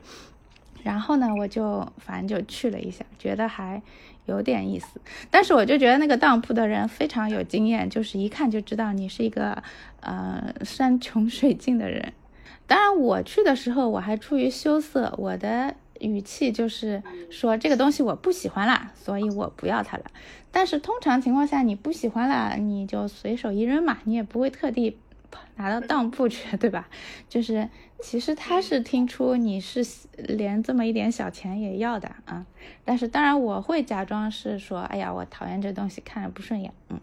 [0.86, 3.82] 然后呢，我就反正就去了一下，觉得还。
[4.28, 9.62] 有点意思，但是我就觉得那个当铺的人非常有经验，就是一看就知道你是一个
[10.00, 12.12] 呃山穷水尽的人。
[12.66, 20.06] 当然我去的时候我还出于羞涩，我的语气就是说这个东西我不喜欢啦，所以我不要它了。
[20.52, 24.98] 但是通常情况下你不喜欢了，你就随手一扔嘛，你也不会特地
[25.56, 26.88] 拿到当铺去， 对吧？
[27.30, 27.70] 就是。
[28.02, 29.84] 其实他是听出你是
[30.18, 32.46] 连这么一点小钱也要的啊，
[32.84, 37.00] 但是当然我会假装是说，哎呀，我讨厌这东西，看着不顺眼，嗯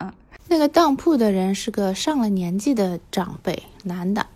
[0.00, 0.10] 嗯。
[0.48, 4.26] 那个当铺的人是个上了年纪的长辈，男的，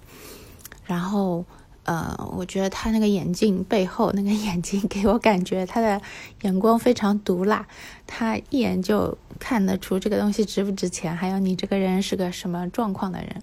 [0.84, 1.46] 然后
[1.86, 6.02] 呃，我觉得他那个眼镜背后那个眼睛给我感觉他的
[6.42, 7.64] 眼光非常毒辣，
[8.08, 13.42] 他一眼就看得出这个东西值不值钱，还有你这个人是个什么状况的人。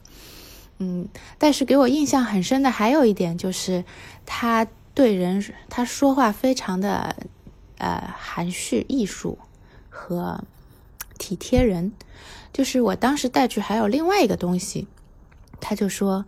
[0.79, 3.85] 嗯，但是给我印象很深的还有一点就是，
[4.25, 7.15] 他对人他说话非常的
[7.77, 9.39] 呃含蓄、艺术
[9.89, 10.43] 和
[11.17, 11.93] 体贴人。
[12.51, 14.87] 就是我当时带去还有另外一个东西，
[15.61, 16.25] 他就说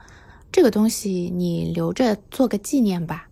[0.55, 3.27] 这个东西你留着做个纪念吧。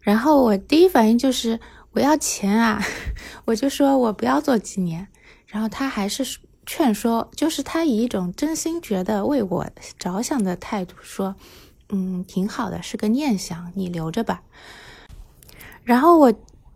[0.00, 1.60] 然后我第一反应就是
[1.92, 2.82] 我要钱啊，
[3.46, 5.06] 我就说我不要做纪念。
[5.46, 9.64] 然后他还是劝说，就是他以一种真心觉得为我
[9.96, 11.36] 着想的态度说，
[11.90, 14.42] 嗯，挺好的，是个念想，你留着吧。
[15.84, 16.34] 然后我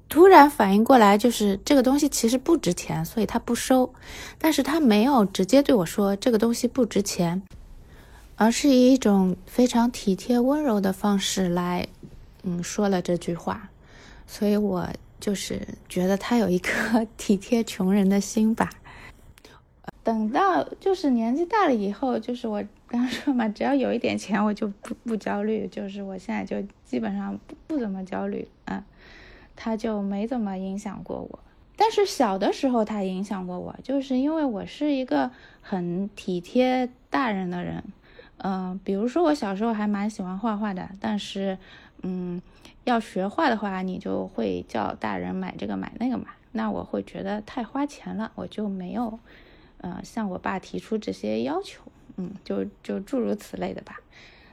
[0.08, 3.92] 突然反应过来，就是这个东西其实不值钱，所以他不收。
[4.38, 7.42] 但是他没有直接对我说这个东西不值钱，
[8.36, 11.86] 而是以一种非常体贴温柔的方式来，
[12.42, 13.70] 嗯，说了这句话。
[14.26, 14.88] 所以我。
[15.20, 18.68] 就是觉得他有一颗 体贴穷人的心吧。
[20.02, 25.66] 等到就是年纪大了以后，就是我刚说嘛，只要有一点钱，我就不不焦虑。
[25.68, 28.84] 就是我现在就基本上不不怎么焦虑，嗯，
[29.56, 31.38] 他就没怎么影响过我。
[31.74, 35.30] 但是小的时候他影响过我，就是因为我是一个
[35.62, 37.82] 很体贴大人的人，
[38.38, 41.58] 嗯，比如说我小时候还蛮喜欢画画的，但是，
[42.02, 42.40] 嗯。
[42.84, 46.26] 要学画的话，你就会叫大人买这个买那个嘛。
[46.52, 49.18] 那我会觉得太花钱了，我就没有，
[49.78, 51.82] 呃，向我爸提出这些要求。
[52.18, 53.98] 嗯，就就诸如此类的吧。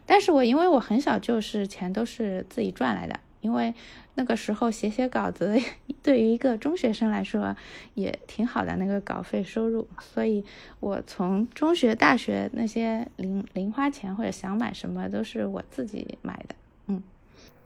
[0.05, 3.73] 但是我因为我很小就是钱都是自己赚来的，因为
[4.15, 5.59] 那个时候写写稿子
[6.01, 7.55] 对于一个中学生来说
[7.95, 9.87] 也挺好的，那个稿费收入。
[9.99, 10.43] 所以
[10.79, 16.55] 我从中学、大学那些零零花钱或者想买什么都是我自己买的。
[16.87, 17.01] 嗯。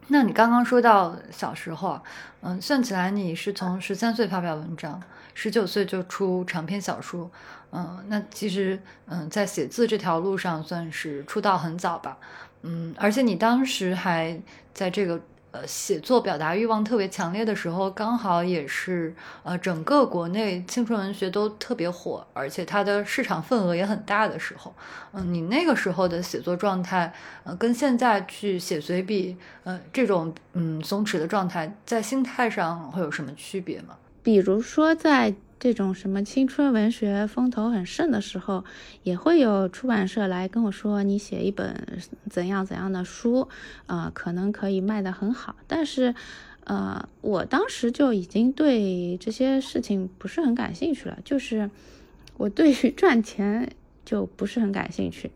[0.08, 2.04] 那你刚刚说到小时候啊，
[2.42, 5.02] 嗯，算起来你是从十三岁发表文章，
[5.34, 7.30] 十九岁就出长篇小说，
[7.72, 12.18] 嗯，那其实嗯，在写字这条路上算是出道很早吧，
[12.62, 14.40] 嗯，而且你当时还
[14.74, 15.20] 在这个。
[15.56, 24.74] 呃，写作表达欲望特别强烈的时候，刚好也是呃整个国内青春文学都特别火，而且它的市场份额也很大的时候。
[25.14, 27.14] 嗯，你那个时候的写作状态，
[27.46, 33.96] 呃，跟现在去写随笔，呃，这种嗯松弛的状态，在心态上会有什么区别吗？
[34.22, 35.34] 比如说在。
[35.60, 38.64] 这种什么青春文学风头很盛的时候，
[39.04, 42.00] 也会有出版社来跟我说：“你写一本
[42.30, 43.48] 怎样怎样的书，
[43.88, 46.14] 啊，可能可以卖得很好。”但是，
[46.66, 51.70] 呃，我当时就已经对这些事情不是很感兴趣了，就是
[52.38, 53.72] 我对于赚钱
[54.04, 55.32] 就不是很感兴趣，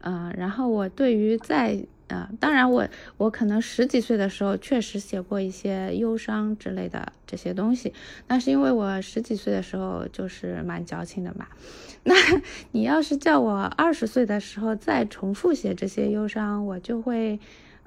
[0.00, 2.86] 呃，然后我对于在啊，当然，我
[3.16, 7.92] 我可能十几岁的时候确实写过一些忧伤之类的这些东西，
[8.28, 11.46] 那是因为我十几岁的时候就是蛮矫情的嘛。
[12.04, 12.14] 那
[12.72, 17.38] 你要是叫我二十岁的时候再重复写这些忧伤，我就会，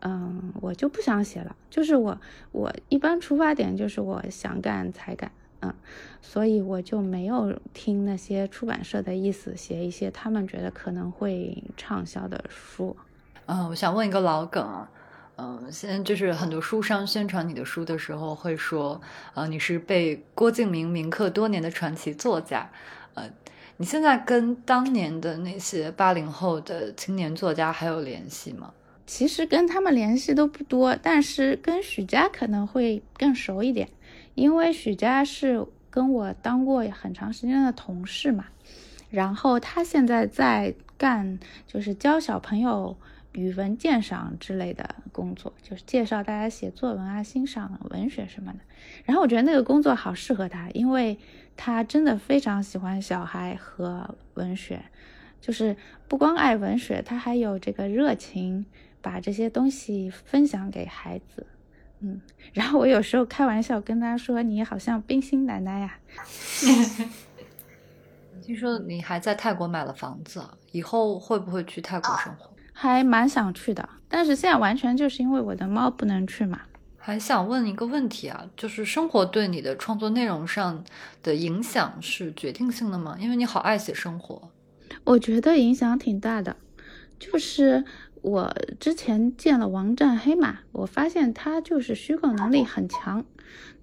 [0.02, 1.56] 嗯，我就不想写了。
[1.70, 2.20] 就是我
[2.52, 5.74] 我一般出发点就是我想干才干，嗯，
[6.22, 12.96] 所以我就没有听那些出版社的意思，写一些他们觉得可能会畅销的书。
[13.48, 14.89] 嗯，我想问一个老梗啊，
[15.36, 19.00] 嗯，现在就是很多书商宣传你的书的时候会说，
[19.36, 22.68] 呃，你是被郭敬明铭刻多年的传奇作家，
[23.14, 23.30] 呃，
[23.78, 28.74] 你现在跟当年的那些八零后的青年作家还有联系吗？
[29.06, 33.88] 其实跟他们联系都不多，但是跟许佳可能会更熟一点，
[34.34, 38.46] 因为许佳是跟我当过很长时间的同事嘛，
[39.12, 41.38] 然后他现在在干
[41.68, 42.98] 就是教小朋友。
[43.36, 48.60] 语文鉴赏之类的工作，就是介绍大家写作文啊、欣赏文学什么的。
[49.04, 51.20] 然后我觉得那个工作好适合他，因为
[51.56, 54.84] 他真的非常喜欢小孩和文学，
[55.42, 55.76] 就是
[56.08, 58.66] 不光爱文学，他还有这个热情，
[59.02, 61.46] 把这些东西分享给孩子。
[62.00, 62.22] 嗯，
[62.54, 66.00] 然后我有时候开玩笑跟他说：“你好像冰心奶奶呀。
[68.42, 72.55] ”听说你还在泰国买了房子，以后会不会去泰国生活？
[72.78, 76.60] 还蛮想去的，但是现在完全就是因为我的猫不能去嘛。
[76.98, 80.84] 还想问一个问题啊，就是生活对你的创作内容上
[81.24, 83.16] 的影响是决定性的吗？
[83.18, 84.50] 因为你好爱写生活，
[85.06, 86.58] 我觉得影响挺大的。
[87.18, 87.86] 就是
[88.22, 93.24] 我之前见了王战黑嘛，我发现他就是虚构能力很强，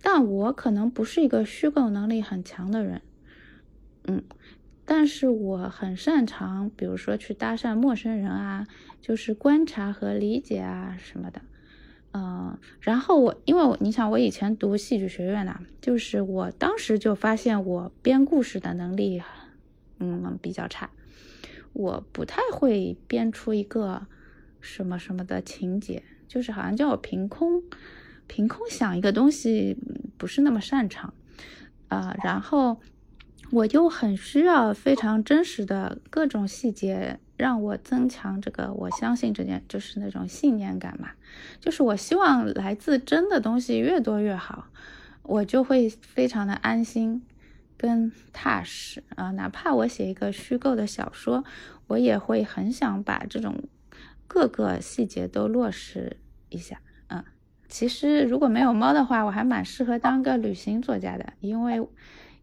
[0.02, 3.00] 但我可能不是一个虚构能力很强的人，
[4.04, 4.22] 嗯。
[4.84, 8.66] 但是我很擅长，比如说去搭讪陌生人啊，
[9.00, 11.40] 就是观察和理解啊什么的，
[12.12, 19.22] 嗯，然后我因为我你想我以前读戏剧学院呢，就是我当时就发现我编故事的能力，
[20.00, 20.90] 嗯比较差，
[21.72, 24.06] 我不太会编出一个
[24.60, 27.62] 什么什么的情节，就是好像叫我凭空
[28.26, 29.76] 凭空想一个东西，
[30.18, 31.14] 不是那么擅长，
[31.86, 32.80] 啊，然后。
[33.52, 41.10] 我就很需要非常真实的各种细节，让我增强这个我相信这件就是那种信念感嘛，
[41.60, 44.68] 就是我希望来自真的东西越多越好，
[45.22, 47.22] 我就会非常的安心
[47.76, 51.44] 跟踏实啊，哪怕我写一个虚构的小说，
[51.88, 53.64] 我也会很想把这种
[54.26, 56.16] 各个细节都落实
[56.48, 56.80] 一下。
[57.08, 57.22] 嗯，
[57.68, 61.86] 其实如果没有猫的话，我还蛮适合当个旅行作家的，因为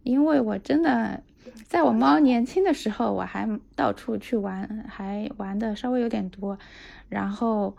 [0.04, 1.22] 因为我真的。
[1.68, 6.58] 在我猫年轻的时候，我还到处去玩，还玩的稍微有点多。
[7.10, 7.76] 然后，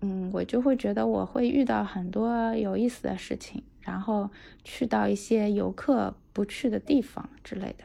[0.00, 4.30] 嗯，我就会觉得我会遇到很多有意思的事情，然后
[4.62, 7.84] 去到一些游客不去的地方之类的。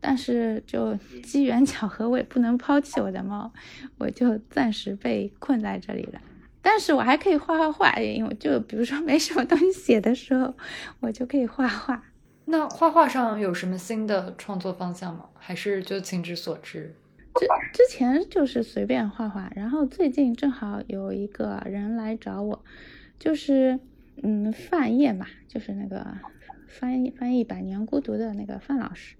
[0.00, 3.52] 但是，就机缘巧合，我也不能抛弃我的猫，
[3.98, 6.20] 我就暂时被困在这里了。
[6.62, 10.54] 但是我还可以画画画，因为就比如说没什么东西写的时候，
[10.98, 12.02] 我就可以画画。
[12.46, 15.28] 那画画上有什么新的创作方向吗？
[15.34, 16.94] 还是就情之所至？
[17.34, 22.64] 之之前就是随便画画，然后最近正好有一个人来找我，
[23.18, 23.80] 就是
[24.22, 26.06] 嗯范晔嘛，就是那个
[26.68, 29.16] 翻译翻译《百年孤独》的那个范老师，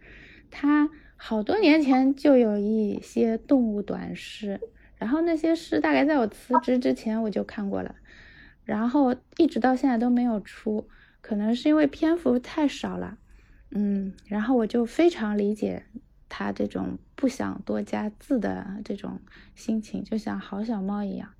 [0.51, 4.61] 他好多年前就有一些动物短诗，
[4.97, 7.97] 然后那些诗大概在我辞职之前我就看过了，
[8.65, 10.87] 然后一直到现在都没有出。
[11.27, 13.17] 可能是因为篇幅太少了，
[13.71, 15.87] 嗯，然后我就非常理解
[16.29, 19.19] 他这种不想多加字的这种
[19.55, 21.31] 心情，就像好小猫一样。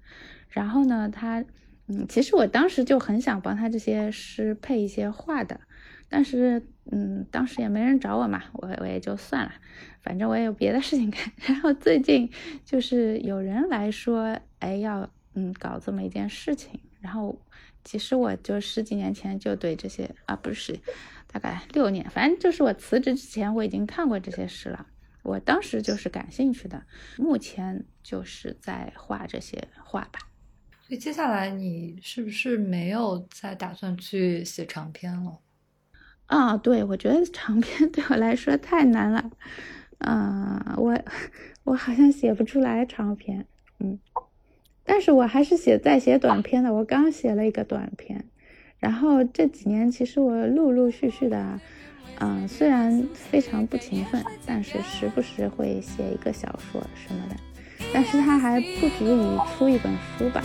[0.49, 1.45] 然后呢，他，
[1.87, 5.61] 嗯，其实我当时就很想帮他这些诗配一些画的，
[6.09, 9.53] 但是，嗯，当时也没人找我嘛，我我也就算了，
[10.01, 11.21] 反正我也有别的事情干。
[11.47, 12.31] 然后最近
[12.65, 17.39] 就是有人来说，哎，要嗯搞这么一件事情，然后。
[17.85, 20.81] 其实我就十几年前就对这些啊，不是，
[21.27, 24.87] 大概六年，反正就是我辞职之前我已经看过这些诗了。
[25.23, 26.83] 我当时就是感兴趣的，
[27.17, 30.19] 目前就是在画这些画吧。
[30.87, 35.39] 所以接下来你是不是没有再打算去写长篇了？
[36.27, 39.31] 啊，对，我觉得长篇 对我来说太难了。
[39.99, 40.99] 嗯，我
[41.65, 43.47] 我好像写不出来长篇。
[43.81, 43.99] 嗯。
[44.85, 48.25] 但是我还是写，在写短篇的，我刚写了一个短篇，
[48.79, 51.59] 然后这几年其实我陆陆续续的，
[52.21, 57.37] 嗯，虽然非常不勤奋，但是时不时会写一个小说什么的，
[57.93, 60.43] 但是他还不足以出一本书吧。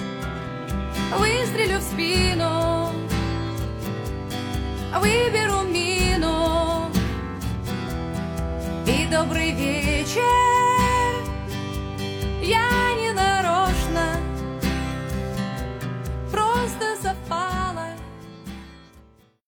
[16.32, 17.59] froze a fire.